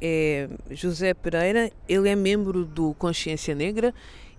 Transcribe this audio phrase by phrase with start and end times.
[0.00, 1.70] é José Pereira.
[1.88, 3.94] Ele é membro do Consciência Negra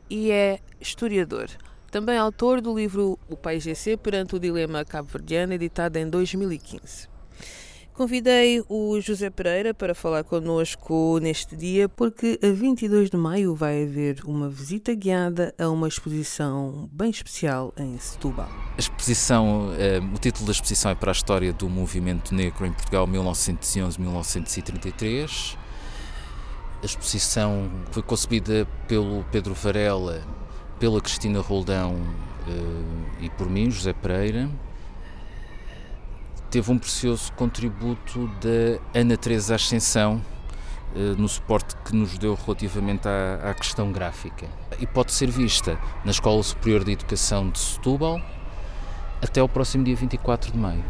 [0.10, 1.50] e é historiador.
[1.90, 7.17] Também autor do livro O Pai GC perante o Dilema Cabo-Verdiano, editado em 2015.
[7.98, 13.82] Convidei o José Pereira para falar connosco neste dia, porque a 22 de maio vai
[13.82, 18.48] haver uma visita guiada a uma exposição bem especial em Setúbal.
[18.78, 22.72] A exposição, eh, o título da exposição é para a história do movimento negro em
[22.72, 25.58] Portugal 1911-1933.
[26.84, 30.22] A exposição foi concebida pelo Pedro Varela,
[30.80, 31.96] pela Cristina Roldão
[32.48, 34.48] eh, e por mim, José Pereira
[36.50, 40.22] teve um precioso contributo da Ana Teresa Ascensão
[40.96, 44.48] eh, no suporte que nos deu relativamente à, à, questão gráfica.
[44.80, 48.22] E pode ser vista na Escola Superior de Educação de Setúbal
[49.22, 50.84] até o próximo dia 24 de maio.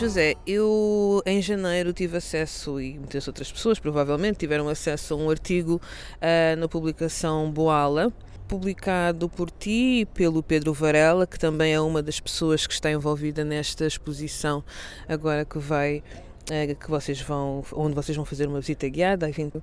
[0.00, 5.28] José, eu em janeiro tive acesso, e muitas outras pessoas provavelmente tiveram acesso a um
[5.28, 8.10] artigo uh, na publicação Boala,
[8.48, 12.90] publicado por ti e pelo Pedro Varela, que também é uma das pessoas que está
[12.90, 14.64] envolvida nesta exposição
[15.06, 19.48] agora que vai uh, que vocês vão onde vocês vão fazer uma visita guiada, enfim.
[19.48, 19.62] Uh,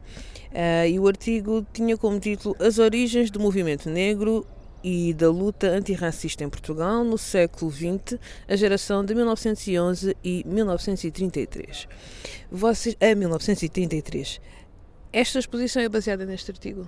[0.88, 4.46] e o artigo tinha como título As origens do movimento negro
[4.84, 11.88] e da luta antirracista em Portugal no século XX, a geração de 1911 e 1933.
[12.52, 14.40] Vocês, a 1933.
[15.12, 16.88] Esta exposição é baseada neste artigo?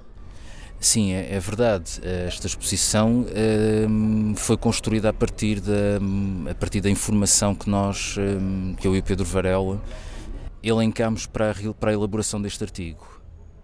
[0.80, 2.00] Sim, é, é verdade.
[2.28, 3.26] Esta exposição
[3.90, 6.00] um, foi construída a partir, da,
[6.50, 9.82] a partir da informação que nós, um, que eu e o Pedro Varela,
[10.64, 13.19] elencámos para a, para a elaboração deste artigo.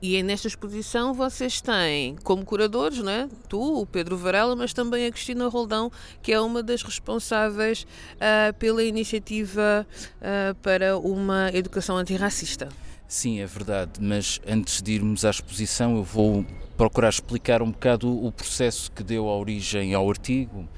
[0.08, 3.28] E nesta exposição vocês têm como curadores, né?
[3.50, 8.54] tu, o Pedro Varela, mas também a Cristina Roldão, que é uma das responsáveis uh,
[8.60, 9.86] pela iniciativa
[10.22, 12.70] uh, para uma educação antirracista.
[13.08, 16.46] Sim, é verdade, mas antes de irmos à exposição, eu vou
[16.78, 20.70] procurar explicar um bocado o processo que deu a origem ao artigo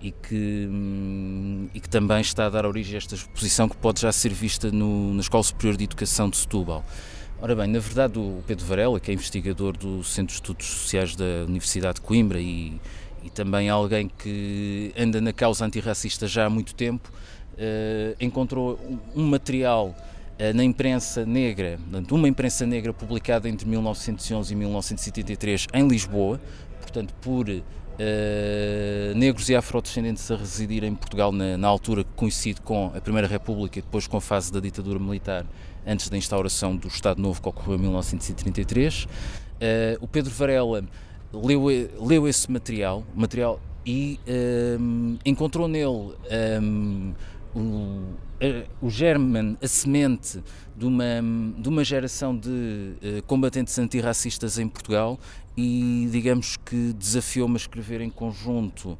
[0.00, 4.02] e que, hum, e que também está a dar origem a esta exposição que pode
[4.02, 6.84] já ser vista no, na Escola Superior de Educação de Setúbal.
[7.38, 11.14] Ora bem, na verdade o Pedro Varela, que é investigador do Centro de Estudos Sociais
[11.14, 12.80] da Universidade de Coimbra e,
[13.22, 17.12] e também alguém que anda na causa antirracista já há muito tempo,
[17.52, 18.80] uh, encontrou
[19.14, 21.78] um material uh, na imprensa negra,
[22.10, 26.40] uma imprensa negra publicada entre 1911 e 1973 em Lisboa,
[26.80, 27.46] portanto por
[27.96, 33.00] uh, negros e afrodescendentes a residir em Portugal na, na altura que coincide com a
[33.00, 35.46] Primeira República e depois com a fase da ditadura militar
[35.86, 39.04] antes da instauração do Estado Novo que ocorreu em 1933.
[39.04, 39.08] Uh,
[39.60, 40.84] eh, o Pedro Varela
[41.32, 41.64] leu,
[42.00, 44.18] leu esse material, material e
[44.78, 46.12] um, eh, encontrou nele
[46.60, 47.14] um,
[47.54, 48.02] o,
[48.82, 50.42] o germen, a semente
[50.76, 51.04] de uma,
[51.56, 55.18] de uma geração de uh, combatentes antirracistas em Portugal
[55.56, 58.98] e digamos que desafiou-me a escrever em conjunto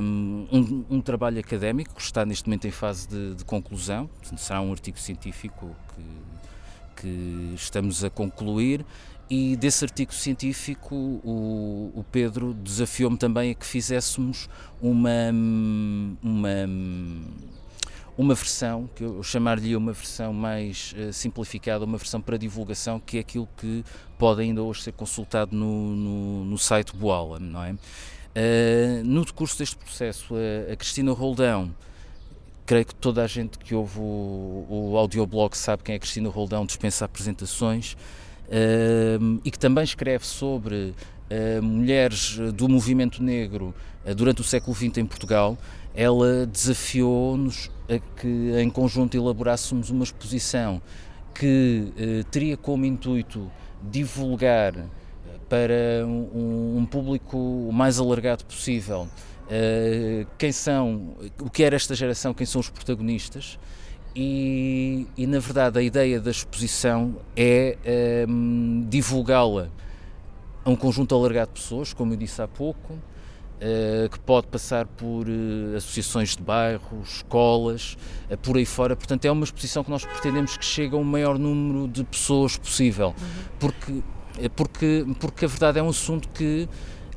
[0.00, 4.70] um, um, trabalho académico que está neste momento em fase de, de conclusão, será um
[4.70, 8.84] artigo científico que, que estamos a concluir.
[9.28, 14.48] E desse artigo científico o, o Pedro desafiou-me também a que fizéssemos
[14.80, 15.32] uma,
[16.22, 16.68] uma
[18.16, 23.18] uma versão, que eu chamar-lhe uma versão mais uh, simplificada, uma versão para divulgação, que
[23.18, 23.84] é aquilo que
[24.18, 27.72] pode ainda hoje ser consultado no, no, no site Boala, não é?
[27.72, 31.74] Uh, no decurso deste processo, a, a, Cristina Roldão,
[32.64, 36.64] creio que toda a gente que ouve o, o audioblog sabe quem é Cristina Roldão,
[36.64, 40.94] dispensa apresentações, uh, e que também escreve sobre
[41.60, 43.74] mulheres do movimento negro
[44.16, 45.58] durante o século XX em Portugal,
[45.92, 50.80] ela desafiou-nos a que em conjunto elaborássemos uma exposição
[51.34, 53.50] que eh, teria como intuito
[53.82, 54.74] divulgar
[55.48, 59.06] para um, um público o mais alargado possível
[59.48, 63.58] eh, quem são, o que era esta geração, quem são os protagonistas
[64.14, 69.68] e, e na verdade a ideia da exposição é ehm, divulgá-la
[70.64, 72.98] a um conjunto alargado de pessoas, como eu disse há pouco,
[73.56, 77.96] Uh, que pode passar por uh, associações de bairros, escolas,
[78.30, 78.94] uh, por aí fora.
[78.94, 82.58] Portanto, é uma exposição que nós pretendemos que chegue a um maior número de pessoas
[82.58, 83.44] possível, uhum.
[83.58, 84.02] porque,
[84.54, 86.68] porque, porque a verdade é um assunto que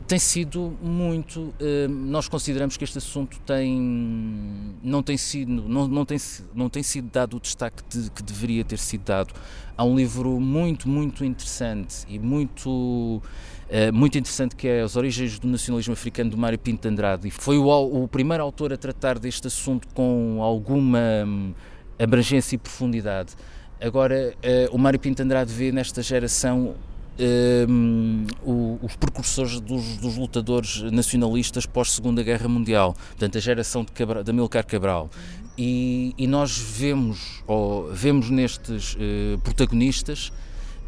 [0.08, 1.54] tem sido muito.
[1.90, 6.18] nós consideramos que este assunto tem, não, tem sido, não, não, tem,
[6.54, 9.34] não tem sido dado o destaque de, que deveria ter sido dado.
[9.78, 13.22] Há um livro muito, muito interessante e muito
[13.70, 17.28] eh, muito interessante que é As Origens do Nacionalismo Africano do Mário Pinto de Andrade.
[17.28, 17.68] E foi o,
[18.04, 21.54] o primeiro autor a tratar deste assunto com alguma hum,
[22.00, 23.36] abrangência e profundidade.
[23.80, 26.76] Agora, uh, o Mário Pinto de Andrade vê nesta geração
[27.20, 33.92] um, o, os precursores dos, dos, lutadores nacionalistas pós-Segunda Guerra Mundial, portanto, a geração de,
[33.92, 35.10] Cabral, Amilcar Cabral.
[35.58, 40.32] E, e, nós vemos, ou, vemos nestes uh, protagonistas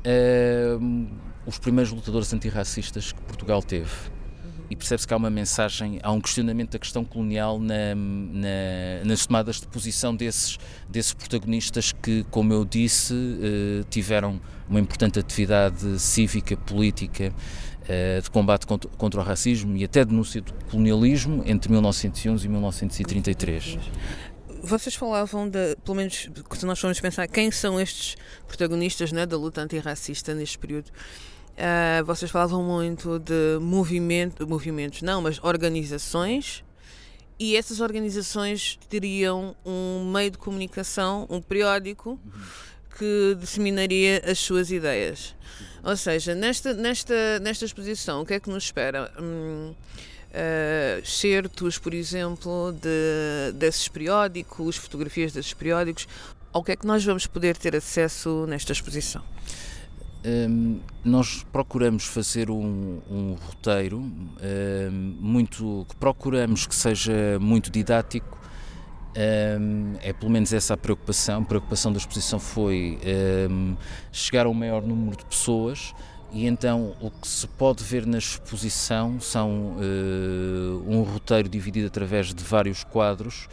[0.06, 1.08] uh,
[1.46, 3.90] os primeiros lutadores antirracistas que Portugal teve.
[4.72, 9.26] E percebe-se que há uma mensagem, há um questionamento da questão colonial na, na, nas
[9.26, 10.58] tomadas de posição desses,
[10.88, 14.40] desses protagonistas que, como eu disse, eh, tiveram
[14.70, 17.34] uma importante atividade cívica, política,
[17.86, 22.50] eh, de combate contra, contra, o racismo e até denúncia do colonialismo entre 1911 e
[22.50, 23.78] 1933
[24.64, 28.16] vocês falavam de, pelo menos se nós formos pensar quem são estes
[28.48, 30.92] protagonistas né, da luta antirracista neste período,
[31.58, 36.64] uh, vocês falavam muito de movimento, movimentos, não, mas organizações,
[37.40, 42.20] e essas organizações teriam um meio de comunicação, um periódico,
[42.98, 45.36] que disseminaria as suas ideias.
[45.84, 49.12] Ou seja, nesta, nesta, nesta exposição, o que é que nos espera?
[49.20, 56.08] Hum, uh, certos, por exemplo, de, desses periódicos, fotografias desses periódicos.
[56.54, 59.24] Ao que é que nós vamos poder ter acesso nesta exposição?
[60.24, 68.40] Um, nós procuramos fazer um, um roteiro um, muito que procuramos que seja muito didático.
[69.14, 71.42] É pelo menos essa a preocupação.
[71.42, 72.98] A preocupação da exposição foi
[74.12, 75.94] chegar a um maior número de pessoas
[76.32, 82.34] e então o que se pode ver na exposição são uh, um roteiro dividido através
[82.34, 83.50] de vários quadros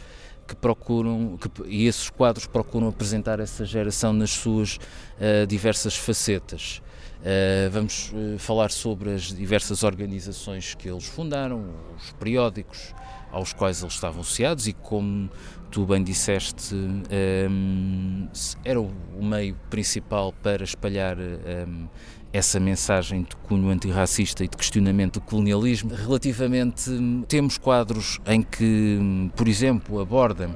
[0.49, 6.81] que procuram, que, e esses quadros procuram apresentar essa geração nas suas uh, diversas facetas.
[7.19, 11.65] Uh, vamos falar sobre as diversas organizações que eles fundaram,
[11.95, 12.93] os periódicos
[13.31, 15.29] aos quais eles estavam associados e como
[15.69, 18.27] tu bem disseste, um,
[18.65, 18.91] era o
[19.21, 21.87] meio principal para espalhar um,
[22.31, 25.93] essa mensagem de cunho antirracista e de questionamento do colonialismo.
[25.93, 26.91] Relativamente,
[27.27, 30.55] temos quadros em que, por exemplo, abordam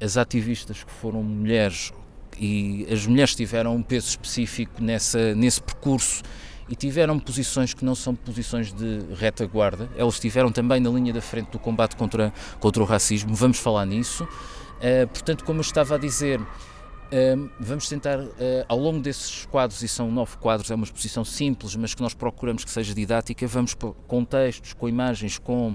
[0.00, 1.92] as ativistas que foram mulheres
[2.38, 6.22] e as mulheres tiveram um peso específico nessa, nesse percurso
[6.68, 11.20] e tiveram posições que não são posições de retaguarda, elas estiveram também na linha da
[11.20, 14.24] frente do combate contra, contra o racismo, vamos falar nisso.
[14.24, 16.40] Uh, portanto, como eu estava a dizer,
[17.58, 18.30] vamos tentar, uh,
[18.68, 22.14] ao longo desses quadros, e são nove quadros, é uma exposição simples, mas que nós
[22.14, 23.74] procuramos que seja didática, vamos
[24.06, 25.74] com textos, com imagens, com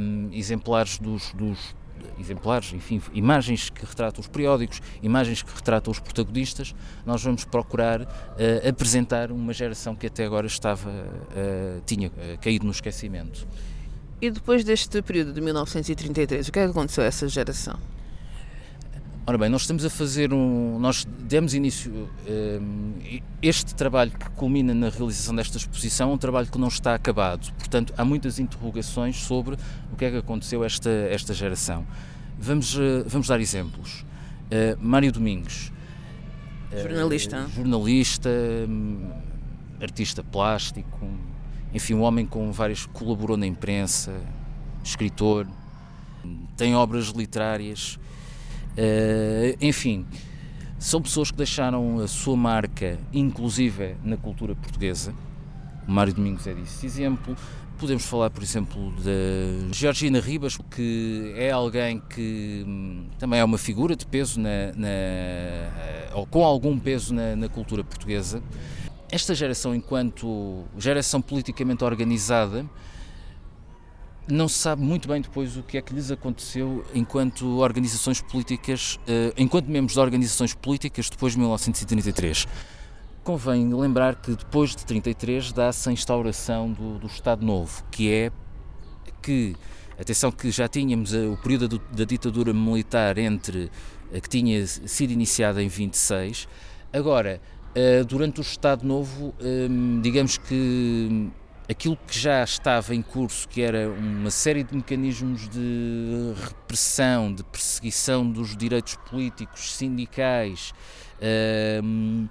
[0.00, 1.74] um, exemplares dos, dos
[2.18, 6.74] exemplares, enfim, imagens que retratam os periódicos, imagens que retratam os protagonistas,
[7.04, 8.06] nós vamos procurar uh,
[8.68, 13.46] apresentar uma geração que até agora estava, uh, tinha uh, caído no esquecimento.
[14.20, 17.78] E depois deste período de 1933, o que é que aconteceu a essa geração?
[19.30, 20.76] Ora bem, nós estamos a fazer um.
[20.80, 22.10] Nós demos início.
[22.28, 22.94] Um,
[23.40, 27.52] este trabalho que culmina na realização desta exposição é um trabalho que não está acabado.
[27.52, 29.56] Portanto, há muitas interrogações sobre
[29.92, 31.86] o que é que aconteceu a esta, esta geração.
[32.36, 34.04] Vamos, uh, vamos dar exemplos.
[34.46, 35.70] Uh, Mário Domingos.
[36.72, 37.44] Jornalista.
[37.44, 38.30] Uh, jornalista,
[38.68, 39.12] um,
[39.80, 41.08] artista plástico,
[41.72, 42.84] enfim, um homem com várias.
[42.84, 44.12] colaborou na imprensa,
[44.82, 45.46] escritor,
[46.56, 47.96] tem obras literárias
[48.72, 50.06] Uh, enfim,
[50.78, 55.14] são pessoas que deixaram a sua marca, inclusive na cultura portuguesa.
[55.86, 57.36] O Mário Domingos é disso exemplo.
[57.78, 63.58] Podemos falar, por exemplo, da Georgina Ribas, que é alguém que hum, também é uma
[63.58, 68.42] figura de peso, na, na eh, ou com algum peso na, na cultura portuguesa.
[69.10, 72.64] Esta geração, enquanto geração politicamente organizada,
[74.32, 78.96] não se sabe muito bem depois o que é que lhes aconteceu enquanto organizações políticas,
[78.96, 82.46] uh, enquanto membros de organizações políticas depois de 1933.
[83.22, 88.32] Convém lembrar que depois de 33 dá-se a instauração do, do Estado Novo, que é
[89.22, 89.54] que,
[89.98, 93.70] atenção que já tínhamos uh, o período da, ditadura militar entre
[94.12, 96.48] uh, que tinha sido iniciada em 26,
[96.92, 97.40] agora
[98.08, 99.32] durante o Estado Novo,
[100.02, 101.30] digamos que
[101.70, 107.44] aquilo que já estava em curso, que era uma série de mecanismos de repressão, de
[107.44, 110.74] perseguição dos direitos políticos, sindicais,
[111.20, 112.26] ehm,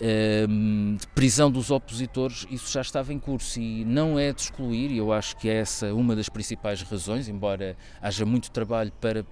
[0.00, 4.90] ehm, de prisão dos opositores, isso já estava em curso e não é de excluir,
[4.90, 9.24] e eu acho que é essa uma das principais razões, embora haja muito trabalho para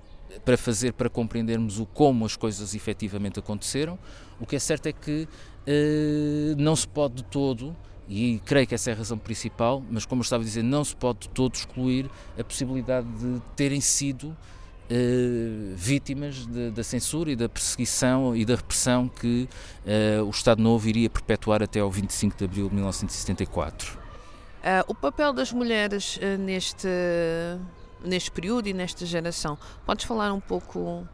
[0.46, 3.98] para fazer para compreendermos o como as coisas efetivamente aconteceram.
[4.40, 7.76] O que é certo é que uh, não se pode de todo
[8.12, 10.84] e creio que essa é a razão principal, mas como eu estava a dizer, não
[10.84, 17.30] se pode de todo excluir a possibilidade de terem sido uh, vítimas de, da censura
[17.30, 19.48] e da perseguição e da repressão que
[19.86, 23.96] uh, o Estado Novo iria perpetuar até ao 25 de abril de 1974.
[23.96, 26.86] Uh, o papel das mulheres neste,
[28.04, 31.08] neste período e nesta geração, podes falar um pouco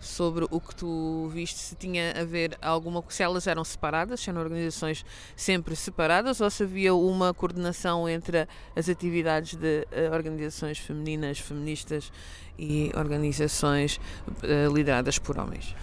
[0.00, 4.30] sobre o que tu viste, se tinha a ver alguma, se elas eram separadas, se
[4.30, 5.04] eram organizações
[5.36, 8.46] sempre separadas ou se havia uma coordenação entre
[8.76, 12.12] as atividades de uh, organizações femininas, feministas
[12.58, 13.98] e organizações
[14.28, 15.74] uh, lideradas por homens.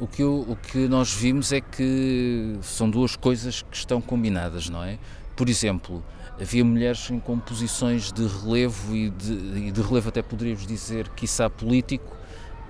[0.00, 4.68] O que, eu, o que nós vimos é que são duas coisas que estão combinadas,
[4.68, 4.98] não é?
[5.34, 6.04] Por exemplo,
[6.40, 11.50] havia mulheres em composições de relevo e de, e de relevo até poderíamos dizer, quiçá
[11.50, 12.17] político,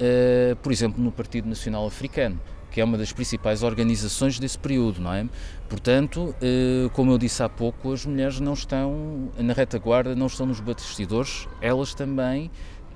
[0.00, 2.40] uh, por exemplo, no Partido Nacional Africano,
[2.70, 5.26] que é uma das principais organizações desse período, não é?
[5.68, 10.46] Portanto, uh, como eu disse há pouco, as mulheres não estão na retaguarda, não estão
[10.46, 12.50] nos bastidores, elas também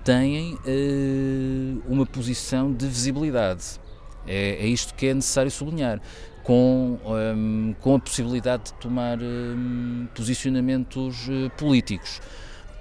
[0.04, 3.80] têm uh, uma posição de visibilidade.
[4.26, 6.00] É, é, isto que é necessário sublinhar.
[6.44, 12.20] Com, um, com a possibilidade de tomar um, posicionamentos políticos.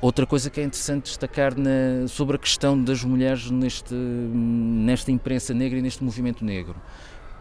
[0.01, 5.53] Outra coisa que é interessante destacar na, sobre a questão das mulheres neste, nesta imprensa
[5.53, 6.75] negra e neste movimento negro.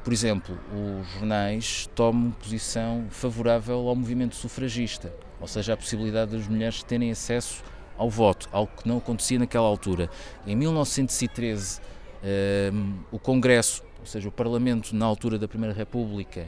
[0.05, 6.47] Por exemplo, os jornais tomam posição favorável ao movimento sufragista, ou seja, a possibilidade das
[6.47, 7.65] mulheres terem acesso
[7.97, 10.11] ao voto, algo que não acontecia naquela altura.
[10.47, 11.83] Em 1913, um,
[12.23, 16.47] ehm, o Congresso, ou seja, o Parlamento, na altura da Primeira República,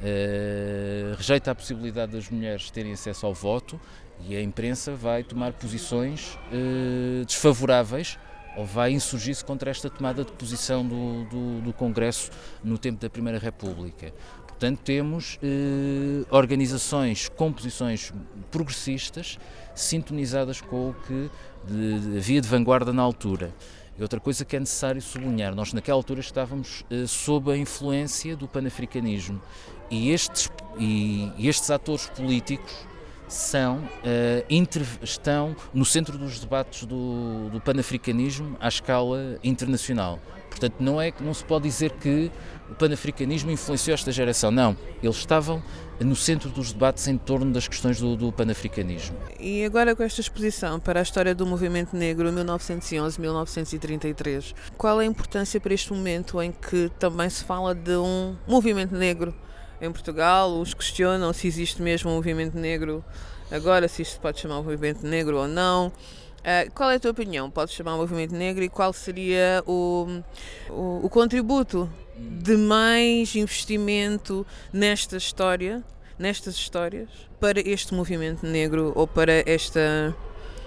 [0.00, 3.80] uh, rejeita a possibilidade das mulheres terem acesso ao voto
[4.20, 8.18] e a imprensa vai tomar posições eh, desfavoráveis
[8.56, 12.30] ou vai insurgir-se contra esta tomada de posição do, do, do, Congresso
[12.62, 14.12] no tempo da Primeira República.
[14.46, 18.12] Portanto, temos eh, organizações com posições
[18.50, 19.38] progressistas
[19.74, 21.30] sintonizadas com o que
[21.66, 23.52] de, havia de vanguarda na altura.
[23.98, 28.36] E outra coisa que é necessário sublinhar, nós naquela altura estávamos eh, sob a influência
[28.36, 29.42] do panafricanismo
[29.90, 32.86] e estes, e estes atores políticos
[33.34, 40.20] são, uh, estão no centro dos debates do, do panafricanismo à escala internacional.
[40.48, 42.30] Portanto, não é não se pode dizer que
[42.70, 44.52] o panafricanismo influenciou esta geração.
[44.52, 45.60] Não, eles estavam
[45.98, 49.16] no centro dos debates em torno das questões do, do panafricanismo.
[49.38, 55.06] E agora com esta exposição para a história do movimento negro 1911-1933, qual é a
[55.06, 59.34] importância para este momento em que também se fala de um movimento negro
[59.80, 63.04] em Portugal, uns questionam se existe mesmo um movimento negro
[63.50, 65.88] agora, se isto pode chamar movimento negro ou não.
[65.88, 67.50] Uh, qual é a tua opinião?
[67.50, 70.20] Pode chamar movimento negro e qual seria o,
[70.68, 75.82] o, o contributo de mais investimento nesta história,
[76.18, 77.08] nestas histórias,
[77.40, 80.14] para este movimento negro ou para esta,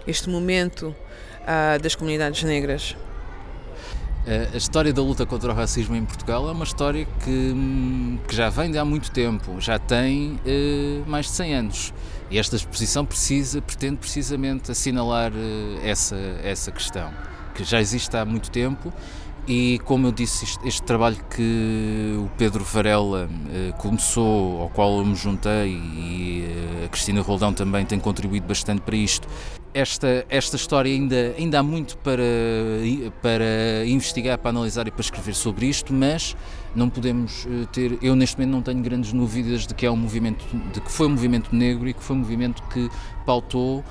[0.08, 0.96] este momento
[1.42, 2.96] uh, das comunidades negras?
[4.54, 8.50] A história da luta contra o racismo em Portugal é uma história que, que já
[8.50, 11.94] vem de há muito tempo, já tem eh, mais de 100 anos.
[12.30, 17.10] E esta exposição precisa, pretende precisamente assinalar eh, essa, essa questão,
[17.56, 18.92] que já existe há muito tempo
[19.48, 24.98] e, como eu disse, este, este trabalho que o Pedro Varela eh, começou, ao qual
[24.98, 26.46] eu me juntei, e
[26.82, 29.26] eh, a Cristina Roldão também tem contribuído bastante para isto,
[29.78, 32.24] esta, esta história ainda, ainda há muito para,
[33.22, 36.36] para investigar, para analisar e para escrever sobre isto, mas
[36.76, 38.00] não podemos eh, ter.
[38.02, 40.44] Eu, neste momento, não tenho grandes dúvidas de que é um movimento,
[40.74, 42.90] de que foi um movimento negro e que foi um movimento que
[43.24, 43.84] pautou uh,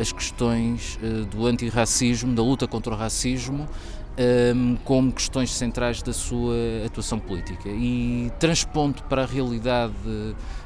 [0.00, 3.68] as questões uh, do antirracismo, da luta contra o racismo.
[4.18, 6.54] Um, ehm, como questões centrais da sua
[6.86, 9.92] atuação política e transpondo para a realidade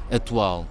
[0.09, 0.65] atual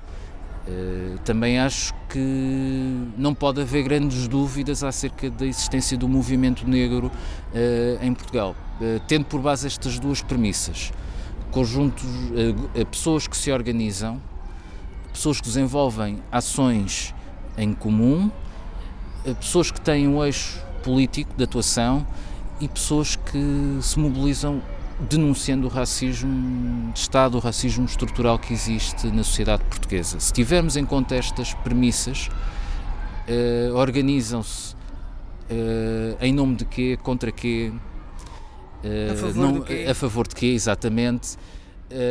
[0.68, 7.06] eh, também acho que não pode haver grandes dúvidas acerca da existência do movimento negro
[7.06, 10.92] uh, em Portugal, uh, tendo por base estas duas premissas:
[11.50, 12.04] conjuntos,
[12.90, 14.20] pessoas que se organizam,
[15.12, 17.14] pessoas que desenvolvem ações
[17.56, 18.30] em comum,
[19.40, 22.06] pessoas que têm um eixo político de atuação
[22.60, 24.62] e pessoas que se mobilizam
[25.08, 30.20] denunciando o racismo de Estado, o racismo estrutural que existe na sociedade portuguesa.
[30.20, 32.28] Se tivermos em conta estas premissas,
[33.28, 39.86] uh, organizam-se uh, em nome de quê, contra quê, uh, a, favor não, quê?
[39.88, 41.36] a favor de quê, exatamente,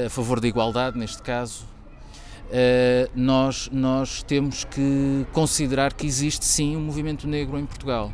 [0.06, 1.66] a favor da igualdade, neste caso.
[3.16, 8.12] nós, nós temos que considerar que existe sim um movimento negro em Portugal.